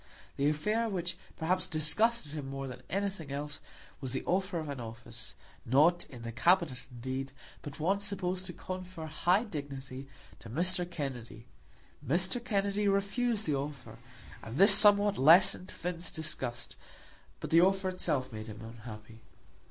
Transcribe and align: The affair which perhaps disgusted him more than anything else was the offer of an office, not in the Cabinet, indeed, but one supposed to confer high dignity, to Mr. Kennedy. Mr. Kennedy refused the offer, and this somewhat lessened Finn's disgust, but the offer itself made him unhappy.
The 0.35 0.49
affair 0.49 0.89
which 0.89 1.15
perhaps 1.37 1.67
disgusted 1.67 2.31
him 2.31 2.47
more 2.49 2.65
than 2.67 2.81
anything 2.89 3.31
else 3.31 3.59
was 3.99 4.13
the 4.13 4.23
offer 4.23 4.57
of 4.57 4.67
an 4.67 4.79
office, 4.79 5.35
not 5.63 6.05
in 6.05 6.23
the 6.23 6.31
Cabinet, 6.31 6.79
indeed, 6.89 7.31
but 7.61 7.79
one 7.79 7.99
supposed 7.99 8.47
to 8.47 8.53
confer 8.53 9.05
high 9.05 9.43
dignity, 9.43 10.07
to 10.39 10.49
Mr. 10.49 10.89
Kennedy. 10.89 11.45
Mr. 12.03 12.43
Kennedy 12.43 12.87
refused 12.87 13.45
the 13.45 13.53
offer, 13.53 13.99
and 14.41 14.57
this 14.57 14.73
somewhat 14.73 15.19
lessened 15.19 15.69
Finn's 15.69 16.09
disgust, 16.09 16.75
but 17.39 17.51
the 17.51 17.61
offer 17.61 17.87
itself 17.89 18.33
made 18.33 18.47
him 18.47 18.61
unhappy. 18.63 19.19